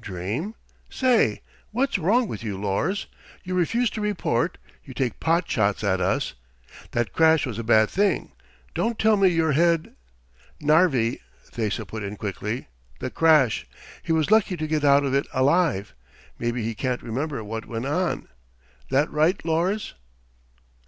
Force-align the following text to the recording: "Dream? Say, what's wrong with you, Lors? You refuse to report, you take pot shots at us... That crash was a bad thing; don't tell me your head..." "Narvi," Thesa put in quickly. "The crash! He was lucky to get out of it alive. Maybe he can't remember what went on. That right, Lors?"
"Dream? 0.00 0.56
Say, 0.90 1.42
what's 1.70 1.96
wrong 1.96 2.26
with 2.26 2.42
you, 2.42 2.60
Lors? 2.60 3.06
You 3.44 3.54
refuse 3.54 3.88
to 3.90 4.00
report, 4.00 4.58
you 4.82 4.92
take 4.92 5.20
pot 5.20 5.48
shots 5.48 5.84
at 5.84 6.00
us... 6.00 6.34
That 6.90 7.12
crash 7.12 7.46
was 7.46 7.56
a 7.56 7.62
bad 7.62 7.88
thing; 7.88 8.32
don't 8.74 8.98
tell 8.98 9.16
me 9.16 9.28
your 9.28 9.52
head..." 9.52 9.94
"Narvi," 10.60 11.20
Thesa 11.52 11.86
put 11.86 12.02
in 12.02 12.16
quickly. 12.16 12.66
"The 12.98 13.10
crash! 13.10 13.64
He 14.02 14.10
was 14.10 14.32
lucky 14.32 14.56
to 14.56 14.66
get 14.66 14.82
out 14.84 15.04
of 15.04 15.14
it 15.14 15.28
alive. 15.32 15.94
Maybe 16.36 16.64
he 16.64 16.74
can't 16.74 17.04
remember 17.04 17.44
what 17.44 17.66
went 17.66 17.86
on. 17.86 18.26
That 18.88 19.08
right, 19.12 19.40
Lors?" 19.44 19.94